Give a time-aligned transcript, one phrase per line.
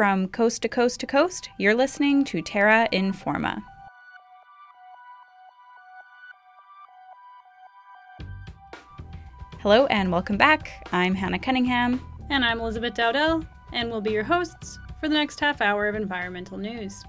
[0.00, 3.62] from coast to coast to coast, you're listening to Terra Informa.
[9.58, 10.88] Hello and welcome back.
[10.90, 12.00] I'm Hannah Cunningham.
[12.30, 13.44] And I'm Elizabeth Dowdell,
[13.74, 17.04] and we'll be your hosts for the next half hour of environmental news.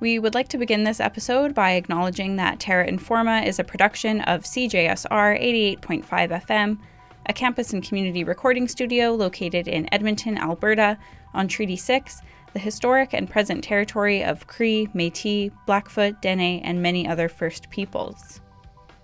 [0.00, 4.22] We would like to begin this episode by acknowledging that Terra Informa is a production
[4.22, 6.02] of CJSR 88.5
[6.46, 6.78] FM,
[7.26, 10.98] a campus and community recording studio located in Edmonton, Alberta,
[11.34, 12.20] on Treaty 6,
[12.52, 18.40] the historic and present territory of Cree, Metis, Blackfoot, Dene, and many other First Peoples.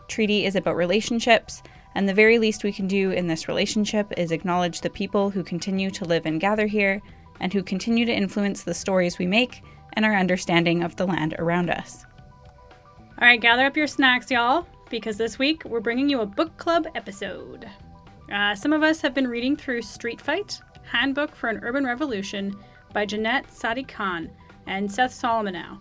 [0.09, 1.62] Treaty is about relationships,
[1.95, 5.42] and the very least we can do in this relationship is acknowledge the people who
[5.42, 7.00] continue to live and gather here,
[7.41, 9.62] and who continue to influence the stories we make
[9.95, 12.05] and our understanding of the land around us.
[13.20, 16.56] All right, gather up your snacks, y'all, because this week we're bringing you a book
[16.56, 17.69] club episode.
[18.32, 22.55] Uh, some of us have been reading through Street Fight, Handbook for an Urban Revolution
[22.92, 24.30] by Janette Sadik-Khan
[24.66, 25.80] and Seth Solomonow.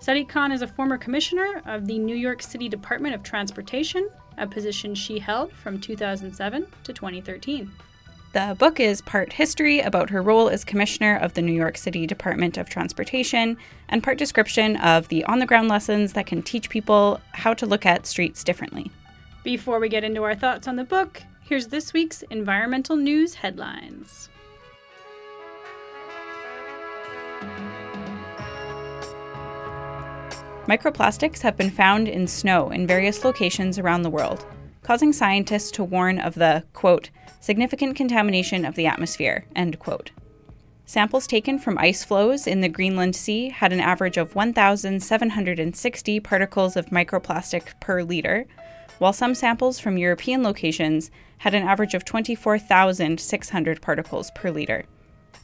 [0.00, 4.94] Sadik-Khan is a former commissioner of the New York City Department of Transportation, a position
[4.94, 7.70] she held from 2007 to 2013.
[8.32, 12.04] The book is part history about her role as commissioner of the New York City
[12.04, 13.56] Department of Transportation
[13.88, 17.64] and part description of the on the ground lessons that can teach people how to
[17.64, 18.90] look at streets differently.
[19.44, 24.30] Before we get into our thoughts on the book, here's this week's environmental news headlines.
[30.66, 34.46] Microplastics have been found in snow in various locations around the world,
[34.82, 40.10] causing scientists to warn of the, quote, significant contamination of the atmosphere, end quote.
[40.86, 46.76] Samples taken from ice floes in the Greenland Sea had an average of 1,760 particles
[46.76, 48.46] of microplastic per liter,
[48.98, 54.84] while some samples from European locations had an average of 24,600 particles per liter.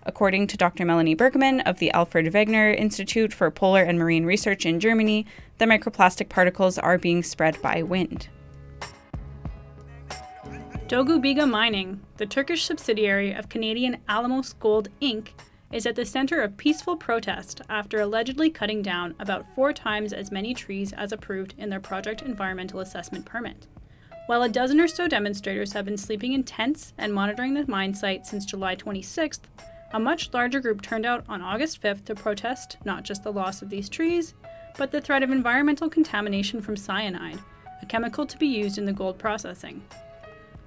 [0.04, 0.84] According to Dr.
[0.84, 5.64] Melanie Bergmann of the Alfred Wegener Institute for Polar and Marine Research in Germany, the
[5.64, 8.28] microplastic particles are being spread by wind.
[10.90, 15.28] Doğu Mining, the Turkish subsidiary of Canadian Alamos Gold Inc.,
[15.70, 20.32] is at the center of peaceful protest after allegedly cutting down about four times as
[20.32, 23.68] many trees as approved in their project environmental assessment permit.
[24.26, 27.94] While a dozen or so demonstrators have been sleeping in tents and monitoring the mine
[27.94, 29.42] site since July 26th,
[29.92, 33.62] a much larger group turned out on August 5th to protest not just the loss
[33.62, 34.34] of these trees,
[34.76, 37.38] but the threat of environmental contamination from cyanide,
[37.80, 39.84] a chemical to be used in the gold processing.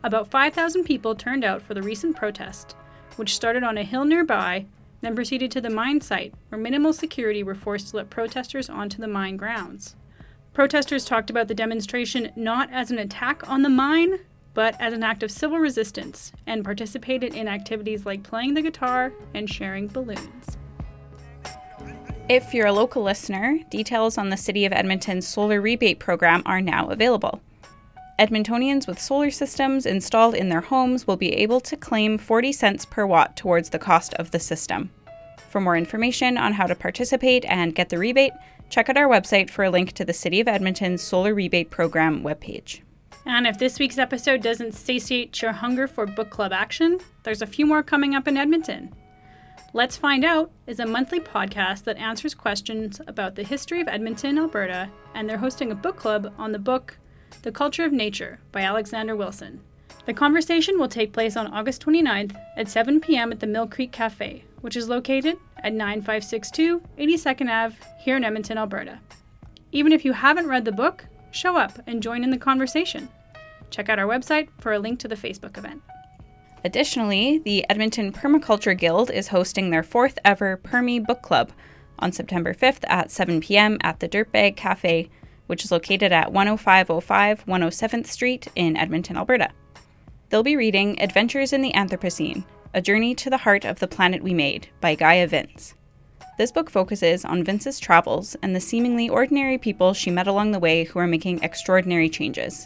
[0.03, 2.75] About 5,000 people turned out for the recent protest,
[3.15, 4.65] which started on a hill nearby,
[4.99, 8.97] then proceeded to the mine site, where minimal security were forced to let protesters onto
[8.97, 9.95] the mine grounds.
[10.53, 14.19] Protesters talked about the demonstration not as an attack on the mine,
[14.53, 19.13] but as an act of civil resistance, and participated in activities like playing the guitar
[19.33, 20.57] and sharing balloons.
[22.29, 26.61] If you're a local listener, details on the City of Edmonton's solar rebate program are
[26.61, 27.41] now available.
[28.19, 32.85] Edmontonians with solar systems installed in their homes will be able to claim 40 cents
[32.85, 34.91] per watt towards the cost of the system.
[35.49, 38.33] For more information on how to participate and get the rebate,
[38.69, 42.23] check out our website for a link to the City of Edmonton's Solar Rebate Program
[42.23, 42.81] webpage.
[43.25, 47.47] And if this week's episode doesn't satiate your hunger for book club action, there's a
[47.47, 48.93] few more coming up in Edmonton.
[49.73, 54.37] Let's Find Out is a monthly podcast that answers questions about the history of Edmonton,
[54.37, 56.97] Alberta, and they're hosting a book club on the book
[57.41, 59.59] the Culture of Nature by Alexander Wilson.
[60.05, 63.31] The conversation will take place on August 29th at 7 p.m.
[63.31, 68.57] at the Mill Creek Cafe, which is located at 9562 82nd Ave here in Edmonton,
[68.57, 68.99] Alberta.
[69.71, 73.09] Even if you haven't read the book, show up and join in the conversation.
[73.69, 75.81] Check out our website for a link to the Facebook event.
[76.65, 81.51] Additionally, the Edmonton Permaculture Guild is hosting their fourth ever Permi Book Club
[81.99, 83.77] on September 5th at 7 p.m.
[83.81, 85.09] at the Dirtbag Cafe
[85.47, 89.49] which is located at 10505 107th Street in Edmonton, Alberta.
[90.29, 92.43] They'll be reading Adventures in the Anthropocene
[92.73, 95.75] A Journey to the Heart of the Planet We Made by Gaia Vince.
[96.37, 100.59] This book focuses on Vince's travels and the seemingly ordinary people she met along the
[100.59, 102.65] way who are making extraordinary changes.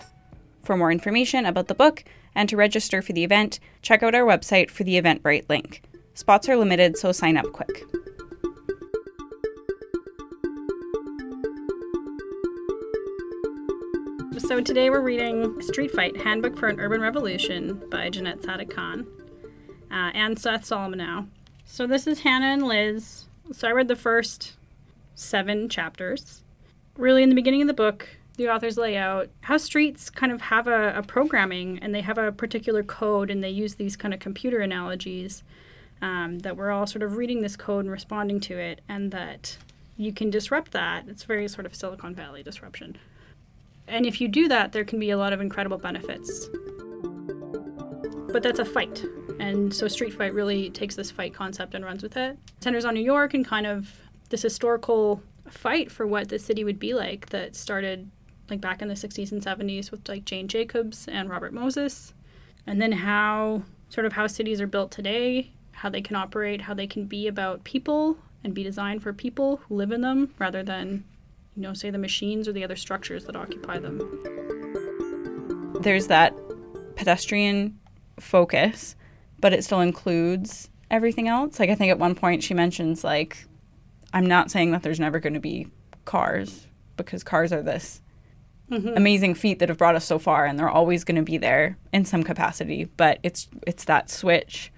[0.63, 4.23] For more information about the book and to register for the event, check out our
[4.23, 5.81] website for the Eventbrite link.
[6.13, 7.83] Spots are limited, so sign up quick.
[14.37, 19.07] So today we're reading Street Fight Handbook for an Urban Revolution by Janette Sadik-Khan
[19.89, 21.27] uh, and Seth Solomonow.
[21.65, 23.25] So this is Hannah and Liz.
[23.51, 24.53] So I read the first
[25.15, 26.43] seven chapters.
[26.97, 30.41] Really, in the beginning of the book, the authors lay out how streets kind of
[30.41, 34.13] have a, a programming and they have a particular code and they use these kind
[34.13, 35.43] of computer analogies
[36.03, 39.57] um, that we're all sort of reading this code and responding to it, and that
[39.97, 41.05] you can disrupt that.
[41.07, 42.99] It's very sort of Silicon Valley disruption.
[43.87, 46.49] And if you do that, there can be a lot of incredible benefits.
[48.31, 49.03] But that's a fight.
[49.39, 52.37] And so Street Fight really takes this fight concept and runs with it.
[52.59, 53.89] Centers on New York and kind of
[54.29, 58.09] this historical fight for what the city would be like that started
[58.49, 62.13] like back in the 60s and 70s with like Jane Jacobs and Robert Moses.
[62.65, 66.73] And then how sort of how cities are built today, how they can operate, how
[66.73, 70.63] they can be about people and be designed for people who live in them rather
[70.63, 71.03] than
[71.57, 73.97] you know, say the machines or the other structures that occupy them.
[75.81, 76.35] There's that
[76.95, 77.79] pedestrian
[78.19, 78.95] focus,
[79.39, 81.59] but it still includes everything else.
[81.59, 83.47] Like I think at one point she mentions like
[84.13, 85.67] I'm not saying that there's never going to be
[86.05, 88.01] cars because cars are this
[88.71, 88.89] mm-hmm.
[88.95, 91.75] amazing feat that have brought us so far and they're always going to be there
[91.91, 94.71] in some capacity, but it's it's that switch.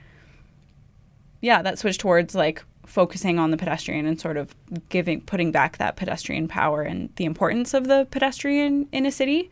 [1.41, 4.55] Yeah, that switch towards like focusing on the pedestrian and sort of
[4.89, 9.49] giving putting back that pedestrian power and the importance of the pedestrian in a city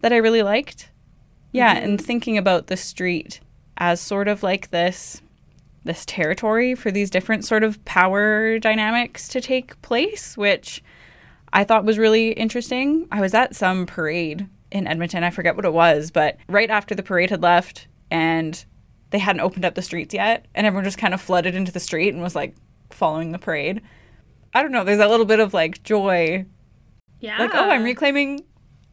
[0.00, 0.90] that I really liked.
[1.52, 1.84] Yeah, mm-hmm.
[1.84, 3.40] and thinking about the street
[3.78, 5.22] as sort of like this
[5.84, 10.82] this territory for these different sort of power dynamics to take place, which
[11.52, 13.08] I thought was really interesting.
[13.10, 16.94] I was at some parade in Edmonton, I forget what it was, but right after
[16.94, 18.62] the parade had left and
[19.10, 21.80] they hadn't opened up the streets yet, and everyone just kind of flooded into the
[21.80, 22.54] street and was like
[22.90, 23.82] following the parade.
[24.54, 26.46] I don't know, there's a little bit of like joy.
[27.20, 27.38] Yeah.
[27.38, 28.44] Like, oh, I'm reclaiming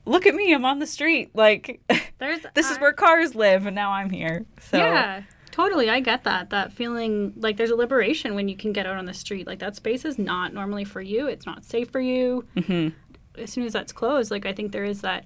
[0.05, 1.31] look at me, I'm on the street.
[1.33, 1.81] Like
[2.19, 4.45] there's this is where cars live and now I'm here.
[4.59, 5.23] So Yeah.
[5.51, 6.49] Totally, I get that.
[6.49, 9.47] That feeling like there's a liberation when you can get out on the street.
[9.47, 11.27] Like that space is not normally for you.
[11.27, 12.45] It's not safe for you.
[12.57, 12.89] Mm-hmm.
[13.41, 15.25] As soon as that's closed, like I think there is that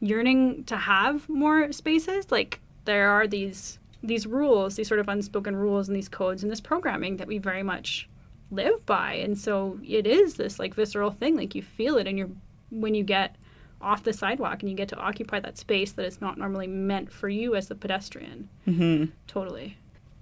[0.00, 2.32] yearning to have more spaces.
[2.32, 6.50] Like there are these these rules, these sort of unspoken rules and these codes and
[6.50, 8.08] this programming that we very much
[8.50, 9.14] live by.
[9.14, 11.36] And so it is this like visceral thing.
[11.36, 12.30] Like you feel it and you're
[12.70, 13.36] when you get
[13.80, 17.12] off the sidewalk and you get to occupy that space that is not normally meant
[17.12, 18.48] for you as the pedestrian.
[18.66, 19.12] Mm-hmm.
[19.26, 19.76] Totally.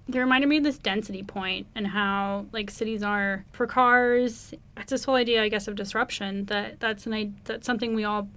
[0.07, 4.53] They reminded me of this density point and how like cities are for cars.
[4.77, 6.45] It's this whole idea, I guess, of disruption.
[6.45, 8.27] That that's an that's something we all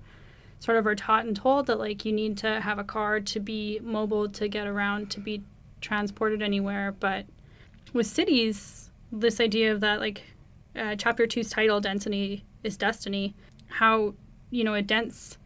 [0.61, 3.41] sort of are taught and told that like you need to have a car to
[3.41, 5.43] be mobile to get around to be
[5.81, 6.95] transported anywhere.
[6.99, 7.27] But
[7.93, 10.23] with cities this idea of that like
[10.77, 13.35] uh, chapter two's title density is destiny
[13.69, 14.15] how
[14.51, 15.39] you know a dense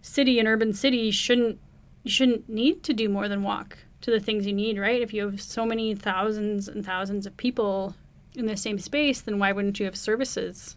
[0.00, 1.58] city an urban city shouldn't
[2.02, 5.00] you shouldn't need to do more than walk to the things you need right?
[5.00, 7.94] If you have so many thousands and thousands of people
[8.34, 10.76] in the same space then why wouldn't you have services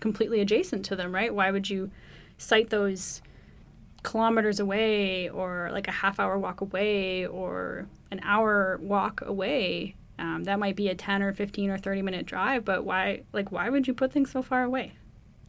[0.00, 1.32] completely adjacent to them right?
[1.32, 1.90] Why would you
[2.38, 3.22] cite those
[4.02, 10.44] kilometers away or like a half hour walk away or an hour walk away um,
[10.44, 13.68] that might be a 10 or 15 or 30 minute drive but why like why
[13.68, 14.92] would you put things so far away?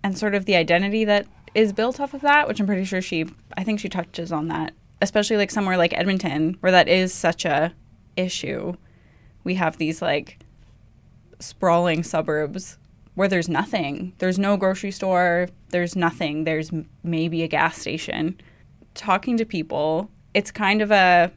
[0.04, 3.02] And sort of the identity that is built off of that which i'm pretty sure
[3.02, 3.26] she
[3.56, 7.46] i think she touches on that especially like somewhere like edmonton where that is such
[7.46, 7.74] a
[8.18, 8.74] issue.
[9.44, 10.40] We have these like
[11.40, 12.78] sprawling suburbs
[13.18, 14.14] where there's nothing.
[14.20, 16.44] There's no grocery store, there's nothing.
[16.44, 16.72] There's
[17.02, 18.40] maybe a gas station.
[18.94, 21.32] Talking to people, it's kind of a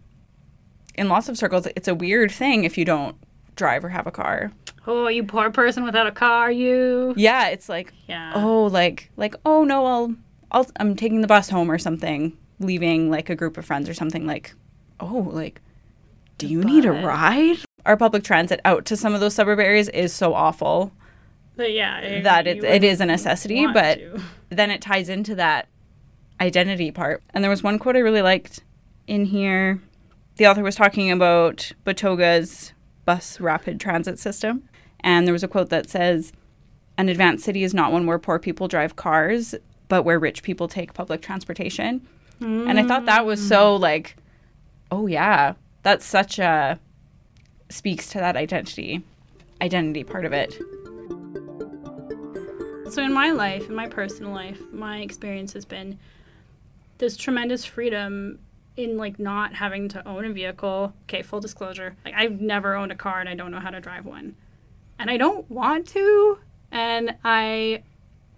[0.97, 3.17] in lots of circles, it's a weird thing if you don't
[3.57, 4.53] drive or have a car.
[4.87, 7.15] Oh, you poor person without a car, you.
[7.17, 8.33] Yeah, it's like yeah.
[8.35, 10.15] Oh, like like oh no, I'll
[10.53, 13.95] I'll I'm taking the bus home or something, leaving like a group of friends or
[13.95, 14.55] something like
[15.01, 15.63] oh, like
[16.37, 17.57] do you need a ride?
[17.87, 20.93] Our public transit out to some of those suburb areas is so awful.
[21.61, 24.23] But yeah, that it, it is a necessity, but to.
[24.49, 25.69] then it ties into that
[26.41, 27.23] identity part.
[27.35, 28.65] And there was one quote I really liked
[29.07, 29.79] in here.
[30.37, 32.73] The author was talking about Bogota's
[33.05, 34.71] bus rapid transit system.
[35.01, 36.33] And there was a quote that says,
[36.97, 39.55] An advanced city is not one where poor people drive cars,
[39.89, 42.09] but where rich people take public transportation.
[42.41, 42.71] Mm.
[42.71, 43.81] And I thought that was so mm.
[43.81, 44.17] like,
[44.91, 45.53] oh yeah,
[45.83, 46.81] that's such a
[47.69, 49.03] speaks to that identity,
[49.61, 50.59] identity part of it.
[52.91, 55.97] So in my life, in my personal life, my experience has been
[56.99, 58.41] this tremendous freedom
[58.77, 60.93] in like not having to own a vehicle.
[61.05, 61.97] Okay, full disclosure.
[62.05, 64.35] Like I've never owned a car and I don't know how to drive one.
[64.99, 66.41] And I don't want to.
[66.73, 67.85] And I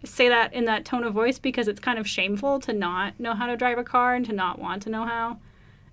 [0.04, 3.32] say that in that tone of voice because it's kind of shameful to not know
[3.32, 5.38] how to drive a car and to not want to know how.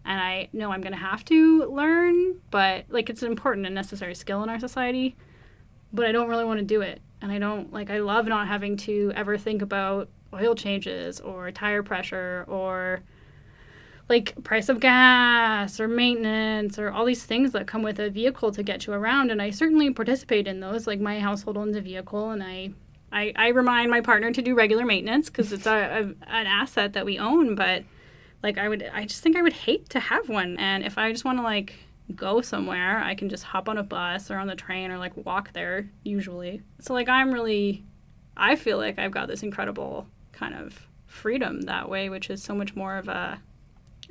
[0.03, 3.73] And I know I'm going to have to learn, but like it's an important and
[3.73, 5.15] necessary skill in our society.
[5.93, 8.47] But I don't really want to do it and I don't like I love not
[8.47, 13.01] having to ever think about oil changes or tire pressure or
[14.07, 18.51] like price of gas or maintenance or all these things that come with a vehicle
[18.51, 19.31] to get you around.
[19.31, 20.87] And i certainly participate in those.
[20.87, 22.71] Like my household owns a vehicle and i
[23.11, 26.93] i, I remind my partner to do regular maintenance because it's a, a, an asset
[26.93, 27.55] that we own.
[27.55, 27.83] But
[28.41, 30.57] like i would i just think i would hate to have one.
[30.57, 31.73] And if i just want to like
[32.15, 35.15] go somewhere i can just hop on a bus or on the train or like
[35.25, 37.83] walk there usually so like i'm really
[38.35, 42.55] i feel like i've got this incredible kind of freedom that way which is so
[42.55, 43.39] much more of a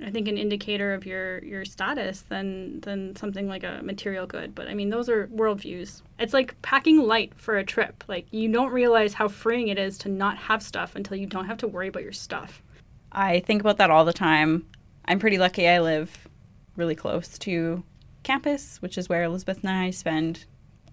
[0.04, 4.54] I think an indicator of your your status than than something like a material good.
[4.54, 6.02] But I mean, those are worldviews.
[6.18, 8.04] It's like packing light for a trip.
[8.06, 11.46] Like you don't realize how freeing it is to not have stuff until you don't
[11.46, 12.62] have to worry about your stuff.
[13.10, 14.66] I think about that all the time.
[15.06, 15.66] I'm pretty lucky.
[15.66, 16.28] I live
[16.76, 17.82] really close to
[18.28, 20.44] campus, which is where Elizabeth and I spend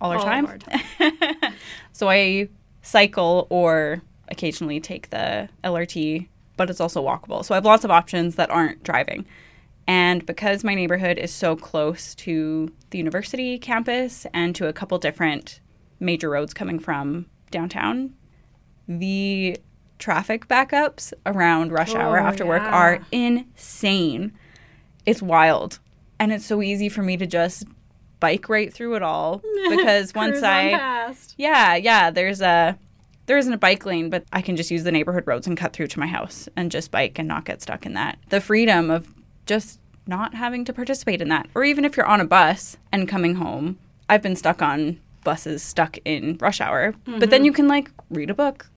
[0.02, 0.46] all our All time.
[0.48, 1.54] our time.
[1.92, 2.48] so I
[2.82, 6.28] cycle or occasionally take the LRT,
[6.58, 7.44] but it's also walkable.
[7.44, 9.26] So I have lots of options that aren't driving.
[9.86, 14.98] And because my neighborhood is so close to the university campus and to a couple
[14.98, 15.60] different
[16.00, 18.16] major roads coming from downtown,
[18.88, 19.58] the
[20.00, 24.32] traffic backups around rush hour Oh, after work are insane.
[25.06, 25.80] It's wild.
[26.20, 27.66] And it's so easy for me to just
[28.20, 30.70] bike right through it all because once Cruise on I
[31.38, 32.12] yeah, yeah.
[32.12, 32.78] There's a
[33.26, 35.74] there isn't a bike lane, but I can just use the neighborhood roads and cut
[35.74, 38.20] through to my house and just bike and not get stuck in that.
[38.30, 39.08] The freedom of
[39.46, 41.48] just not having to participate in that.
[41.56, 45.64] Or even if you're on a bus and coming home, I've been stuck on buses
[45.64, 46.94] stuck in rush hour.
[47.20, 48.68] But then you can like read a book.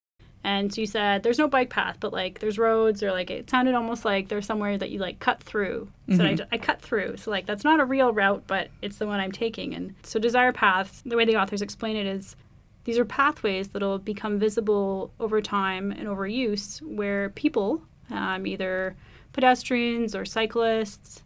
[0.45, 3.50] And so you said there's no bike path, but like there's roads, or like it
[3.50, 5.88] sounded almost like there's somewhere that you like cut through.
[6.16, 7.16] So I, I cut through.
[7.18, 9.75] So like that's not a real route, but it's the one I'm taking.
[9.75, 12.37] And so desire paths, the way the authors explain it is
[12.85, 18.97] these are pathways that'll become visible over time and over use where people, um, either
[19.33, 21.23] pedestrians or cyclists,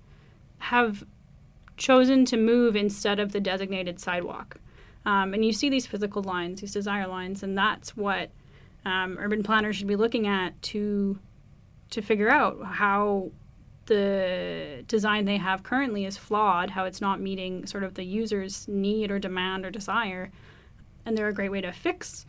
[0.58, 1.04] have
[1.76, 4.56] chosen to move instead of the designated sidewalk.
[5.04, 8.30] Um, and you see these physical lines, these desire lines, and that's what
[8.84, 11.18] um, urban planners should be looking at to
[11.90, 13.30] to figure out how
[13.86, 18.66] the design they have currently is flawed, how it's not meeting sort of the user's
[18.68, 20.30] need or demand or desire,
[21.04, 22.24] and they're a great way to fix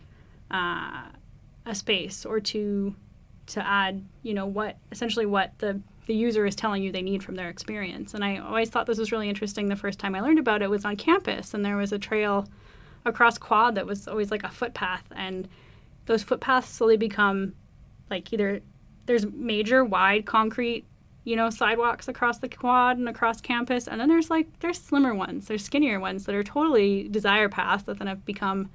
[0.51, 1.03] uh,
[1.65, 2.95] a space or to
[3.45, 7.23] to add, you know, what essentially what the the user is telling you they need
[7.23, 8.13] from their experience.
[8.13, 9.69] And I always thought this was really interesting.
[9.69, 12.47] The first time I learned about it was on campus, and there was a trail
[13.05, 15.47] across quad that was always like a footpath, and
[16.05, 17.53] those footpaths slowly become
[18.09, 18.61] like either
[19.05, 20.85] there's major wide concrete
[21.23, 25.13] you know sidewalks across the quad and across campus and then there's like there's slimmer
[25.13, 28.69] ones there's skinnier ones that are totally desire paths that then have become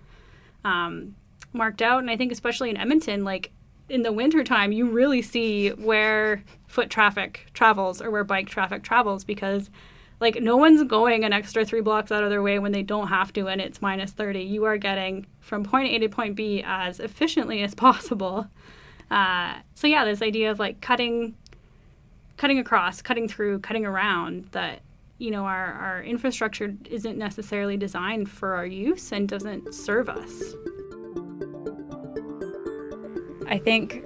[0.64, 1.14] um,
[1.52, 2.00] marked out.
[2.00, 3.50] And i think especially in edmonton like
[3.88, 9.24] in the wintertime you really see where foot traffic travels or where bike traffic travels
[9.24, 9.70] because
[10.20, 13.08] like no one's going an extra three blocks out of their way when they don't
[13.08, 16.62] have to and it's minus 30 you are getting from point a to point b
[16.64, 18.46] as efficiently as possible.
[19.10, 21.34] Uh, so yeah this idea of like cutting
[22.36, 24.80] cutting across cutting through cutting around that
[25.18, 30.54] you know our, our infrastructure isn't necessarily designed for our use and doesn't serve us.
[33.48, 34.04] I think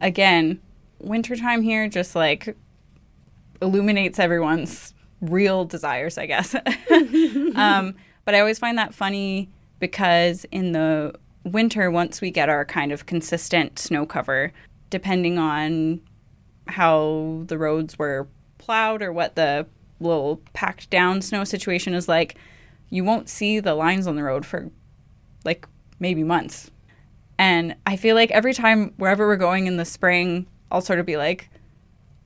[0.00, 0.60] again,
[1.00, 2.56] wintertime here just like
[3.64, 6.54] illuminates everyone's real desires, I guess.
[7.54, 7.94] um,
[8.24, 9.48] but I always find that funny
[9.80, 14.52] because in the winter, once we get our kind of consistent snow cover,
[14.90, 16.00] depending on
[16.66, 18.28] how the roads were
[18.58, 19.66] plowed or what the
[20.00, 22.36] little packed down snow situation is like,
[22.90, 24.70] you won't see the lines on the road for
[25.44, 25.66] like
[25.98, 26.70] maybe months.
[27.38, 31.06] And I feel like every time wherever we're going in the spring, I'll sort of
[31.06, 31.50] be like,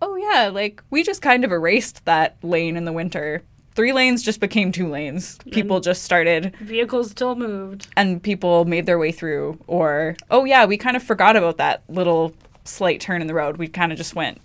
[0.02, 3.42] oh yeah, like we just kind of erased that lane in the winter.
[3.72, 5.38] Three lanes just became two lanes.
[5.52, 9.56] People just started vehicles still moved and people made their way through.
[9.68, 13.56] Or, oh yeah, we kind of forgot about that little slight turn in the road.
[13.56, 14.40] We kind of just went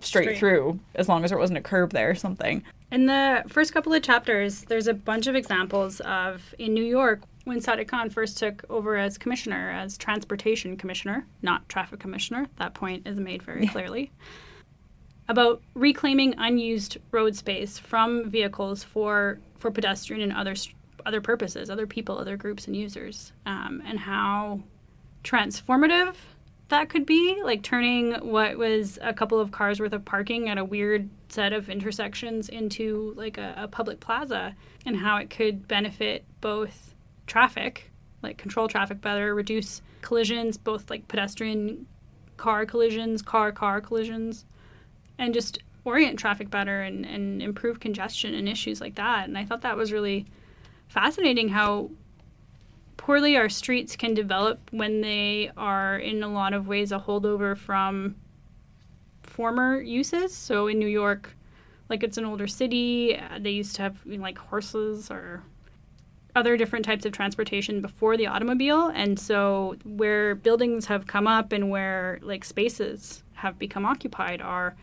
[0.00, 0.38] straight, Straight.
[0.38, 2.62] through as long as there wasn't a curb there or something.
[2.90, 7.20] In the first couple of chapters, there's a bunch of examples of in New York
[7.44, 12.46] when Sadik Khan first took over as commissioner, as transportation commissioner, not traffic commissioner.
[12.56, 14.10] That point is made very clearly.
[15.30, 20.56] About reclaiming unused road space from vehicles for for pedestrian and other
[21.06, 24.58] other purposes, other people, other groups and users, um, and how
[25.22, 26.16] transformative
[26.66, 30.58] that could be like turning what was a couple of cars worth of parking at
[30.58, 35.68] a weird set of intersections into like a, a public plaza and how it could
[35.68, 36.92] benefit both
[37.28, 41.86] traffic like control traffic better reduce collisions both like pedestrian
[42.36, 44.44] car collisions car car collisions
[45.20, 49.28] and just orient traffic better and, and improve congestion and issues like that.
[49.28, 50.26] And I thought that was really
[50.88, 51.90] fascinating how
[52.96, 57.56] poorly our streets can develop when they are in a lot of ways a holdover
[57.56, 58.16] from
[59.22, 60.34] former uses.
[60.34, 61.36] So in New York,
[61.88, 65.42] like it's an older city, uh, they used to have you know, like horses or
[66.34, 68.88] other different types of transportation before the automobile.
[68.88, 74.76] And so where buildings have come up and where like spaces have become occupied are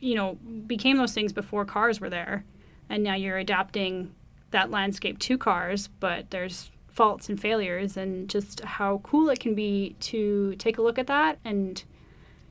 [0.00, 0.34] you know,
[0.66, 2.44] became those things before cars were there.
[2.88, 4.14] And now you're adapting
[4.50, 9.54] that landscape to cars, but there's faults and failures and just how cool it can
[9.54, 11.84] be to take a look at that and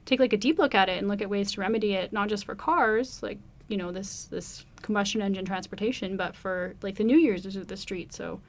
[0.06, 2.30] take like a deep look at it and look at ways to remedy it not
[2.30, 3.38] just for cars like
[3.68, 7.76] you know this this combustion engine transportation but for like the new users of the
[7.76, 8.40] street so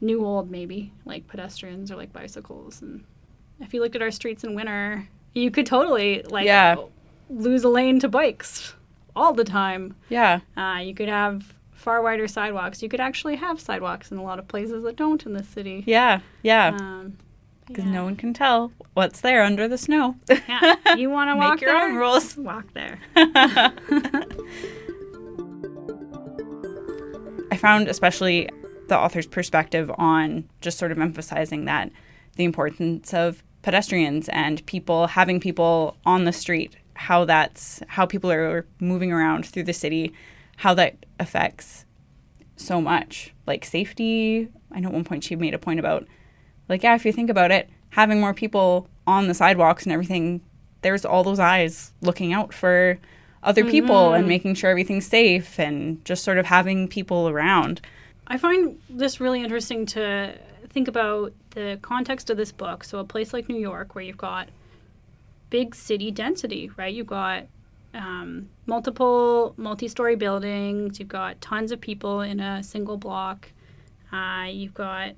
[0.00, 3.02] new old maybe like pedestrians or like bicycles and
[3.58, 6.76] if you looked at our streets in winter you could totally like Yeah.
[6.78, 6.90] Oh,
[7.30, 8.74] lose a lane to bikes
[9.16, 10.40] all the time Yeah.
[10.56, 12.82] uh, you could have far wider sidewalks.
[12.82, 15.82] You could actually have sidewalks in a lot of places that don't in this city.
[15.86, 16.20] Yeah.
[16.42, 16.76] Yeah.
[16.78, 17.16] Um,
[17.66, 17.92] Because yeah.
[17.92, 20.16] no one can tell what's there under the snow.
[20.28, 20.76] Yeah.
[20.96, 21.88] You want to walk Make your there?
[21.88, 22.36] own rules.
[22.36, 22.98] Walk there.
[27.52, 28.48] I found especially
[28.88, 31.90] the author's perspective on just sort of emphasizing that
[32.36, 38.30] the importance of pedestrians and people having people on the street, how that's how people
[38.30, 40.12] are moving around through the city,
[40.56, 41.86] how that affects
[42.56, 43.32] so much.
[43.46, 44.48] Like safety.
[44.70, 46.06] I know at one point she made a point about
[46.68, 50.42] like, yeah, if you think about it, having more people on the sidewalks and everything,
[50.82, 52.98] there's all those eyes looking out for
[53.42, 54.28] other people and mm-hmm.
[54.28, 57.80] making sure everything's safe and just sort of having people around.
[58.26, 60.34] I find this really interesting to
[60.68, 62.84] think about the context of this book.
[62.84, 64.50] So, a place like New York, where you've got
[65.50, 66.94] big city density, right?
[66.94, 67.44] You've got
[67.92, 73.48] um, multiple multi story buildings, you've got tons of people in a single block,
[74.12, 75.12] uh, you've got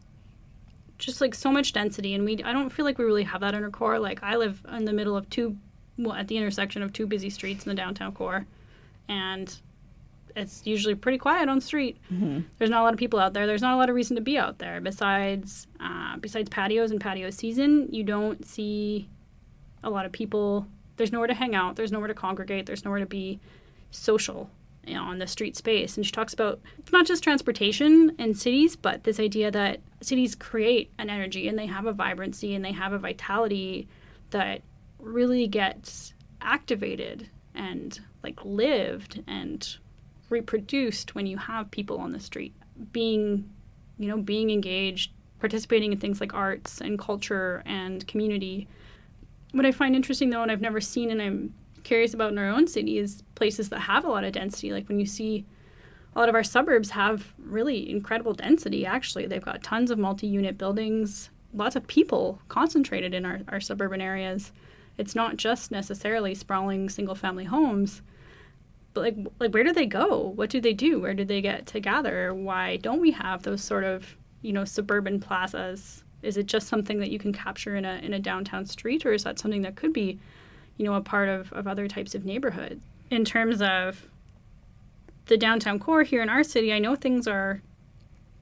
[0.98, 2.14] just like so much density.
[2.14, 3.98] And we, I don't feel like we really have that in our core.
[3.98, 5.56] Like, I live in the middle of two,
[5.98, 8.46] well, at the intersection of two busy streets in the downtown core.
[9.08, 9.54] And
[10.34, 11.98] it's usually pretty quiet on the street.
[12.58, 13.46] There's not a lot of people out there.
[13.46, 17.00] There's not a lot of reason to be out there besides uh, besides patios and
[17.00, 17.88] patio season.
[17.90, 19.08] You don't see
[19.82, 20.66] a lot of people.
[20.96, 21.76] There's nowhere to hang out.
[21.76, 22.66] There's nowhere to congregate.
[22.66, 23.40] There's nowhere to be
[23.90, 24.50] social
[24.84, 25.96] you know, on the street space.
[25.96, 26.60] And she talks about
[26.92, 31.66] not just transportation in cities, but this idea that cities create an energy and they
[31.66, 33.86] have a vibrancy and they have a vitality
[34.30, 34.62] that
[34.98, 39.76] really gets activated and like lived and
[40.30, 42.54] reproduced when you have people on the street
[42.92, 43.48] being
[43.98, 48.66] you know being engaged participating in things like arts and culture and community
[49.52, 52.48] what i find interesting though and i've never seen and i'm curious about in our
[52.48, 54.72] own city is places that have a lot of density.
[54.72, 55.44] Like when you see
[56.14, 59.26] a lot of our suburbs have really incredible density actually.
[59.26, 64.52] They've got tons of multi-unit buildings lots of people concentrated in our, our suburban areas.
[64.96, 68.02] It's not just necessarily sprawling single family homes
[68.94, 70.32] but like like where do they go?
[70.36, 71.00] What do they do?
[71.00, 74.64] Where do they get to gather why don't we have those sort of you know
[74.64, 78.64] suburban plazas is it just something that you can capture in a in a downtown
[78.66, 80.18] street or is that something that could be
[80.76, 84.06] you know a part of, of other types of neighborhoods in terms of
[85.26, 87.62] the downtown core here in our city i know things are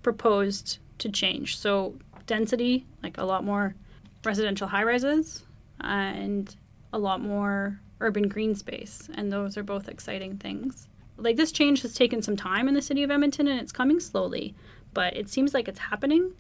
[0.03, 1.95] proposed to change so
[2.27, 3.75] density like a lot more
[4.25, 5.45] residential high rises
[5.81, 6.57] and
[6.93, 10.89] a lot more urban green space, and those are both exciting things.
[11.17, 14.01] Like this change has taken some time in the city of Edmonton and it's coming
[14.01, 14.55] slowly,
[14.95, 16.33] but it seems like it's happening.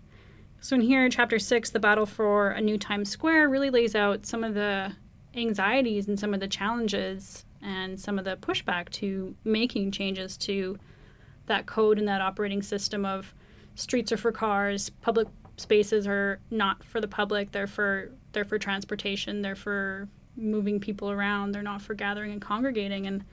[0.60, 4.26] So, in here, chapter six, the battle for a new Times Square really lays out
[4.26, 4.92] some of the
[5.34, 10.78] anxieties and some of the challenges and some of the pushback to making changes to
[11.46, 13.34] that code and that operating system of
[13.74, 18.58] streets are for cars, public spaces are not for the public, they're for they're for
[18.58, 21.52] transportation, they're for moving people around.
[21.52, 23.06] They're not for gathering and congregating.
[23.06, 23.24] And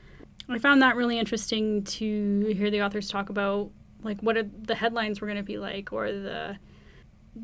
[0.50, 3.70] I found that really interesting to hear the authors talk about
[4.04, 6.58] like what are the headlines were going to be like or the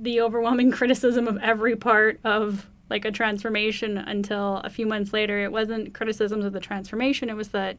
[0.01, 5.43] the overwhelming criticism of every part of like a transformation until a few months later.
[5.43, 7.29] It wasn't criticisms of the transformation.
[7.29, 7.77] It was that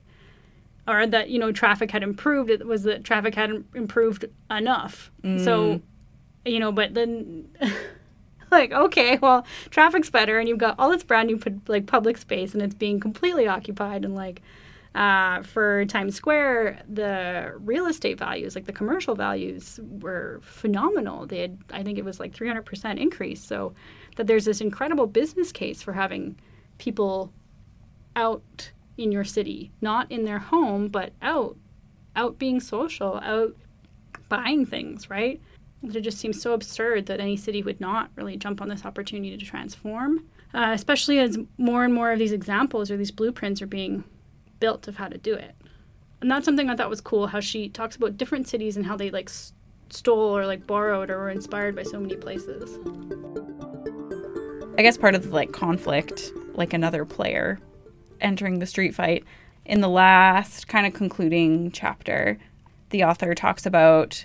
[0.87, 2.51] or that you know traffic had improved.
[2.51, 5.11] It was that traffic hadn't improved enough.
[5.23, 5.83] So mm.
[6.45, 7.49] you know but then
[8.51, 12.55] like okay well traffic's better and you've got all this brand new like public space
[12.55, 14.43] and it's being completely occupied and like
[14.95, 21.27] uh, for Times Square, the real estate values, like the commercial values, were phenomenal.
[21.27, 23.43] They had, I think it was like 300% increase.
[23.43, 23.75] So
[24.17, 26.37] that there's this incredible business case for having
[26.79, 27.33] people
[28.17, 31.57] out in your city, not in their home, but out,
[32.15, 33.57] out being social, out
[34.29, 35.41] buying things, right?
[35.83, 39.37] It just seems so absurd that any city would not really jump on this opportunity
[39.37, 43.67] to transform, uh, especially as more and more of these examples or these blueprints are
[43.67, 44.05] being
[44.65, 45.55] built of how to do it.
[46.23, 48.97] And that's something I thought was cool how she talks about different cities and how
[48.97, 49.53] they like s-
[49.91, 52.79] stole or like borrowed or were inspired by so many places.
[54.79, 57.59] I guess part of the like conflict, like another player
[58.23, 59.23] entering the street fight.
[59.67, 62.39] In the last kind of concluding chapter,
[62.89, 64.25] the author talks about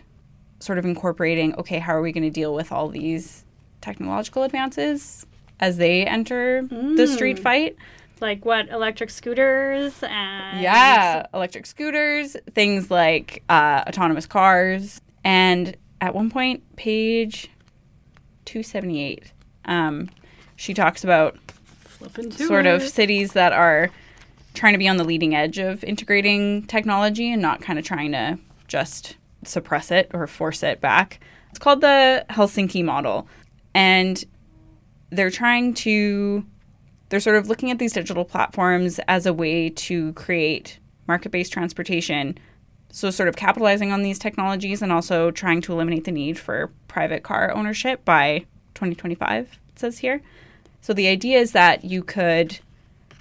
[0.62, 3.44] sort of incorporating okay, how are we going to deal with all these
[3.82, 5.26] technological advances
[5.60, 6.62] as they enter
[6.96, 7.42] the street Mm.
[7.44, 7.76] fight?
[8.22, 15.02] Like what electric scooters and Yeah, electric scooters, things like uh, autonomous cars.
[15.24, 17.50] And at one point, page
[18.46, 19.32] 278,
[19.66, 20.10] um,
[20.56, 21.38] she talks about
[21.84, 23.90] flipping to sort of cities that are
[24.54, 28.12] trying to be on the leading edge of integrating technology and not kind of trying
[28.12, 31.20] to just suppress it or force it back.
[31.50, 33.28] It's called the Helsinki model.
[33.74, 34.24] And
[35.12, 36.46] they're trying to,
[37.10, 41.52] they're sort of looking at these digital platforms as a way to create market based
[41.52, 42.38] transportation.
[42.92, 46.72] So, sort of capitalizing on these technologies and also trying to eliminate the need for
[46.88, 50.22] private car ownership by 2025, it says here.
[50.82, 52.60] So the idea is that you could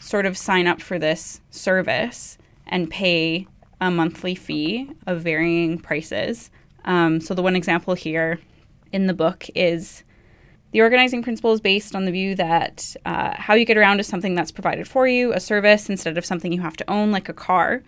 [0.01, 3.47] sort of sign up for this service and pay
[3.81, 6.51] a monthly fee of varying prices.
[6.85, 8.39] Um, so the one example here
[8.93, 10.05] in the book is
[10.73, 14.07] the organizing principle is based on the view that uh, how you get around is
[14.07, 17.29] something that's provided for you, a service, instead of something you have to own, like
[17.29, 17.83] a car.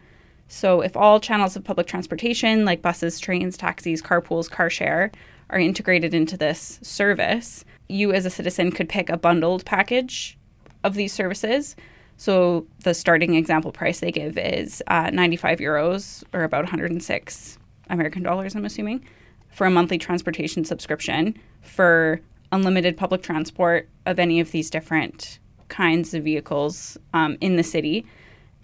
[0.48, 5.12] So, if all channels of public transportation, like buses, trains, taxis, carpools, car share,
[5.50, 10.38] are integrated into this service, you as a citizen could pick a bundled package
[10.82, 11.76] of these services.
[12.16, 17.58] So, the starting example price they give is uh, 95 euros, or about 106
[17.90, 19.04] American dollars, I'm assuming,
[19.50, 22.20] for a monthly transportation subscription for
[22.52, 28.04] unlimited public transport of any of these different kinds of vehicles um, in the city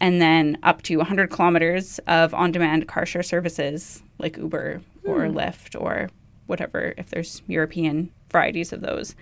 [0.01, 5.21] and then up to 100 kilometers of on demand car share services like Uber or
[5.27, 6.11] Lyft or
[6.47, 9.15] whatever, if there's European varieties of those.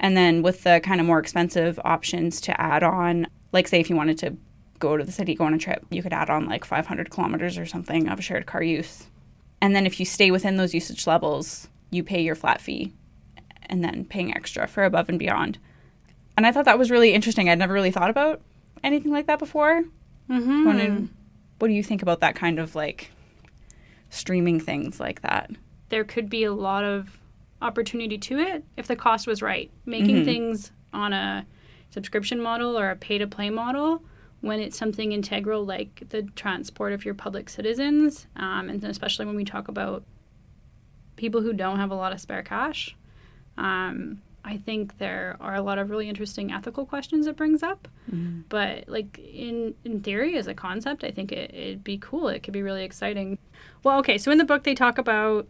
[0.00, 3.90] And then with the kind of more expensive options to add on, like say if
[3.90, 4.36] you wanted to
[4.78, 7.58] go to the city, go on a trip, you could add on like 500 kilometers
[7.58, 9.06] or something of shared car use.
[9.60, 12.92] And then if you stay within those usage levels, you pay your flat fee
[13.66, 15.58] and then paying extra for above and beyond.
[16.36, 17.48] And I thought that was really interesting.
[17.48, 18.40] I'd never really thought about
[18.84, 19.84] anything like that before.
[20.30, 20.64] Mhm.
[20.64, 21.08] Wanted-
[21.58, 23.10] what do you think about that kind of like
[24.10, 25.50] streaming things like that?
[25.90, 27.18] there could be a lot of
[27.62, 29.70] opportunity to it if the cost was right.
[29.86, 30.24] Making Mhm.
[30.26, 31.46] things on a
[31.88, 34.04] subscription model or a pay to play model
[34.42, 39.34] when it's something integral like the transport of your public citizens, um, and especially when
[39.34, 40.04] we talk about
[41.16, 42.94] people who don't have a lot of spare cash.
[43.58, 47.86] Um, I think there are a lot of really interesting ethical questions it brings up.
[48.48, 52.28] But like in in theory, as a concept, I think it, it'd be cool.
[52.28, 53.38] It could be really exciting.
[53.82, 55.46] Well, okay, so in the book they talk about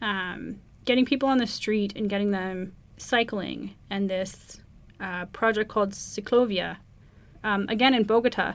[0.00, 4.60] um, getting people on the street and getting them cycling, and this
[5.00, 6.76] uh, project called Ciclovia,
[7.42, 8.54] um, again in Bogota.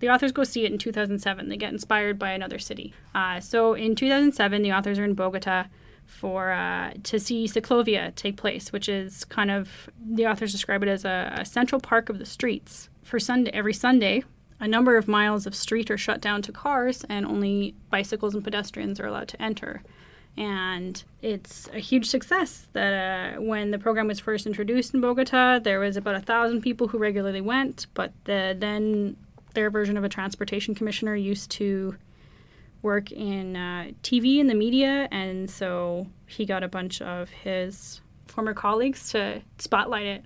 [0.00, 1.48] The authors go see it in 2007.
[1.48, 2.94] They get inspired by another city.
[3.16, 5.66] Uh, so in 2007, the authors are in Bogota
[6.08, 10.88] for uh, to see Ciclovia take place, which is kind of the authors describe it
[10.88, 12.88] as a, a central park of the streets.
[13.04, 14.24] For Sunday, every Sunday,
[14.58, 18.42] a number of miles of street are shut down to cars, and only bicycles and
[18.42, 19.82] pedestrians are allowed to enter.
[20.36, 25.58] And it's a huge success that uh, when the program was first introduced in Bogota,
[25.58, 29.16] there was about a thousand people who regularly went, but the, then
[29.54, 31.96] their version of a transportation commissioner used to
[32.82, 38.00] work in uh, TV and the media, and so he got a bunch of his
[38.26, 40.24] former colleagues to spotlight it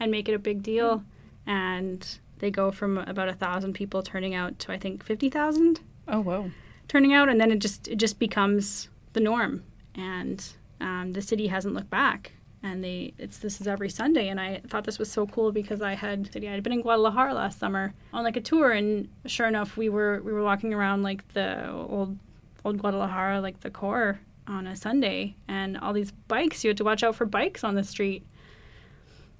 [0.00, 1.04] and make it a big deal.
[1.46, 2.06] And
[2.38, 5.80] they go from about a thousand people turning out to I think fifty thousand.
[6.08, 6.50] Oh whoa.
[6.88, 9.62] turning out, and then it just it just becomes the norm,
[9.94, 10.44] and
[10.80, 12.32] um, the city hasn't looked back.
[12.64, 15.82] And they it's this is every Sunday, and I thought this was so cool because
[15.82, 19.48] I had I had been in Guadalajara last summer on like a tour, and sure
[19.48, 22.16] enough, we were we were walking around like the old
[22.64, 26.62] old Guadalajara, like the core on a Sunday, and all these bikes.
[26.62, 28.24] You had to watch out for bikes on the street.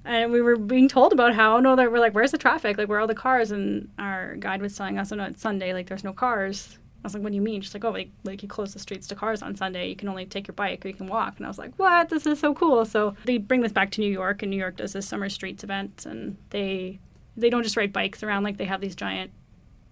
[0.04, 2.76] And we were being told about how oh, no, that we're like, where's the traffic?
[2.76, 3.52] Like, where are all the cars?
[3.52, 5.72] And our guide was telling us, oh no, it's Sunday.
[5.72, 6.78] Like, there's no cars.
[7.04, 7.60] I was like, what do you mean?
[7.62, 9.88] She's like, oh, like, like you close the streets to cars on Sunday.
[9.88, 11.34] You can only take your bike or you can walk.
[11.36, 12.10] And I was like, what?
[12.10, 12.84] This is so cool.
[12.84, 15.64] So they bring this back to New York, and New York does this summer streets
[15.64, 17.00] event, and they
[17.36, 19.30] they don't just ride bikes around like they have these giant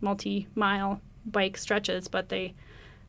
[0.01, 2.55] multi-mile bike stretches, but they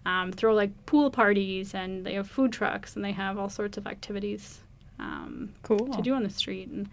[0.06, 3.78] um, throw like pool parties and they have food trucks and they have all sorts
[3.78, 4.62] of activities
[5.00, 5.88] um, Cool.
[5.94, 6.68] to do on the street.
[6.70, 6.90] And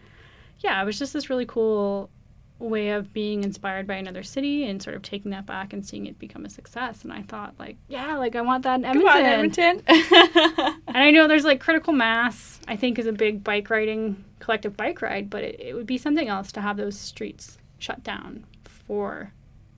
[0.60, 2.10] yeah, it was just this really cool
[2.58, 6.06] way of being inspired by another city and sort of taking that back and seeing
[6.06, 7.04] it become a success.
[7.04, 9.08] And I thought, like, yeah, like I want that in Edmonton.
[9.08, 10.74] Come on, Edmonton.
[10.88, 14.76] And I know there's like critical mass, I think, is a big bike riding, collective
[14.76, 18.44] bike ride, but it, it would be something else to have those streets shut down
[18.64, 19.32] for,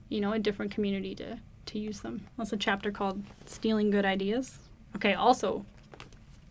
[0.09, 2.27] you know, a different community to, to use them.
[2.38, 4.59] That's a chapter called Stealing Good Ideas.
[4.97, 5.66] Okay, also,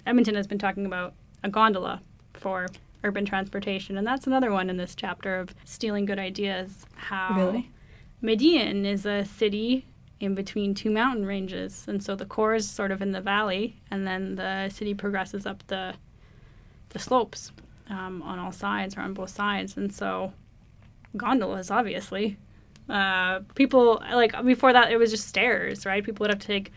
[0.05, 1.13] Edmonton has been talking about
[1.43, 2.01] a gondola
[2.33, 2.67] for
[3.03, 6.85] urban transportation, and that's another one in this chapter of stealing good ideas.
[6.95, 7.71] How Really?
[8.21, 9.85] Medellin is a city
[10.19, 13.77] in between two mountain ranges, and so the core is sort of in the valley,
[13.89, 15.93] and then the city progresses up the
[16.89, 17.51] the slopes
[17.89, 20.33] um, on all sides or on both sides, and so
[21.15, 22.37] gondolas, obviously.
[22.89, 26.03] Uh, people like before that, it was just stairs, right?
[26.03, 26.71] People would have to take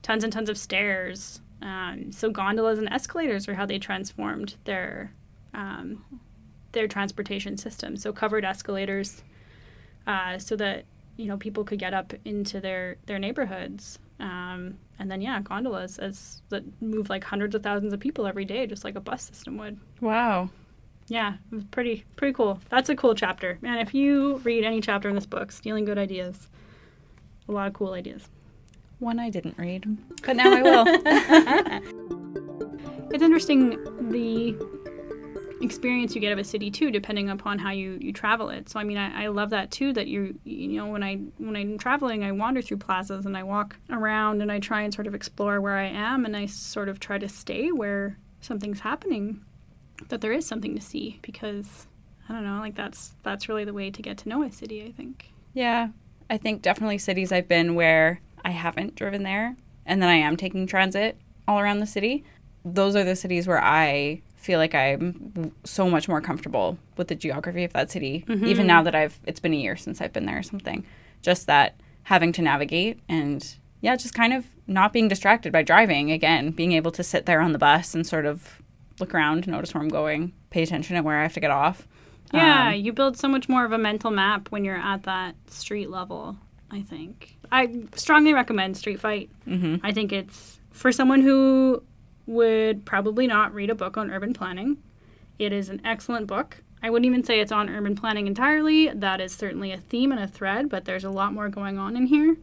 [0.00, 1.40] tons and tons of stairs.
[1.60, 5.12] Um, so gondolas and escalators are how they transformed their
[5.54, 6.04] um,
[6.72, 7.96] their transportation system.
[7.96, 9.22] So covered escalators,
[10.06, 10.84] uh, so that
[11.16, 13.98] you know people could get up into their their neighborhoods.
[14.20, 18.44] Um, and then yeah, gondolas as that move like hundreds of thousands of people every
[18.44, 19.78] day, just like a bus system would.
[20.00, 20.48] wow.
[21.08, 22.60] Yeah, it was pretty pretty cool.
[22.70, 23.78] That's a cool chapter, man.
[23.78, 26.48] If you read any chapter in this book, stealing good ideas,
[27.48, 28.28] a lot of cool ideas.
[29.00, 29.84] One I didn't read,
[30.24, 32.18] but now I will.
[33.12, 33.78] It's interesting
[34.10, 34.56] the
[35.62, 38.68] experience you get of a city too, depending upon how you, you travel it.
[38.68, 39.92] So I mean, I, I love that too.
[39.92, 43.42] That you you know when I when I'm traveling, I wander through plazas and I
[43.42, 46.88] walk around and I try and sort of explore where I am, and I sort
[46.88, 49.40] of try to stay where something's happening,
[50.08, 51.86] that there is something to see because
[52.28, 54.84] I don't know, like that's that's really the way to get to know a city.
[54.84, 55.30] I think.
[55.54, 55.88] yeah.
[56.30, 60.38] I think definitely cities I've been where I haven't driven there and then I am
[60.38, 62.24] taking transit all around the city.
[62.64, 67.14] Those are the cities where I feel like I'm so much more comfortable with the
[67.14, 68.24] geography of that city.
[68.28, 70.84] Even now that I've it's been a year since I've been there or something.
[71.22, 76.10] Just that having to navigate and yeah, just kind of not being distracted by driving
[76.12, 78.60] again, being able to sit there on the bus and sort of
[79.00, 81.86] look around, notice where I'm going, pay attention at where I have to get off.
[82.32, 85.34] Yeah, Um, you build so much more of a mental map when you're at that
[85.48, 86.36] street level,
[86.70, 87.36] I think.
[87.50, 89.30] I strongly recommend Street Fight.
[89.46, 89.80] mhm.
[89.82, 91.82] I think it's for someone who
[92.26, 94.78] would probably not read a book on urban planning.
[95.38, 96.62] It is an excellent book.
[96.82, 98.88] I wouldn't even say it's on urban planning entirely.
[98.88, 101.96] That is certainly a theme and a thread, but there's a lot more going on
[101.96, 102.36] in here.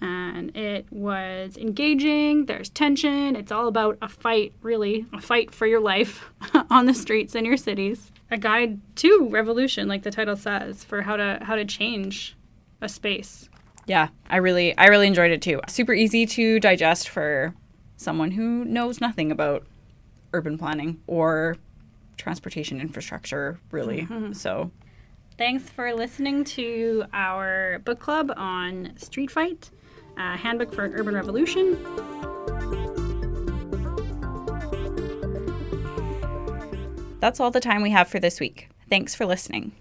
[0.00, 3.36] And it was engaging, there's tension.
[3.36, 6.30] It's all about a fight, really, a fight for your life
[6.70, 8.12] on the streets in your cities.
[8.30, 12.36] A guide to revolution, like the title says, for how to how to change
[12.80, 13.48] a space.
[13.86, 15.60] Yeah, I really I really enjoyed it too.
[15.68, 17.54] Super easy to digest for
[17.96, 19.66] someone who knows nothing about
[20.32, 21.56] urban planning or
[22.16, 24.06] transportation infrastructure really.
[24.32, 24.70] So,
[25.36, 29.68] Thanks for listening to our book club on Street Fight,
[30.16, 31.76] uh, Handbook for an Urban Revolution.
[37.24, 38.68] that's all the time we have for this week.
[38.90, 39.72] Thanks for listening.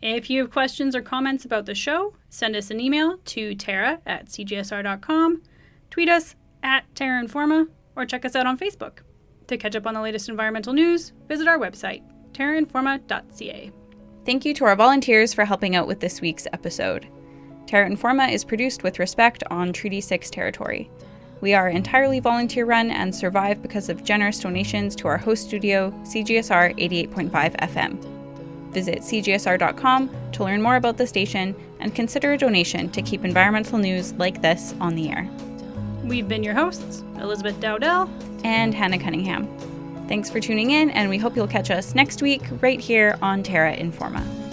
[0.00, 4.00] If you have questions or comments about the show, send us an email to terra
[4.06, 5.42] at cjsr.com,
[5.90, 9.00] tweet us at Terra Informa, or check us out on Facebook.
[9.46, 13.70] To catch up on the latest environmental news, visit our website, terrainforma.ca.
[14.24, 17.06] Thank you to our volunteers for helping out with this week's episode.
[17.66, 20.90] Terra Informa is produced with respect on Treaty 6 territory.
[21.40, 25.90] We are entirely volunteer run and survive because of generous donations to our host studio,
[26.02, 28.72] CJSR 88.5 FM.
[28.72, 33.78] Visit cjsr.com to learn more about the station and consider a donation to keep environmental
[33.78, 35.28] news like this on the air.
[36.04, 38.10] We've been your hosts, Elizabeth Dowdell.
[38.44, 39.48] And Hannah Cunningham.
[40.06, 43.42] Thanks for tuning in, and we hope you'll catch us next week right here on
[43.42, 44.43] Terra Informa.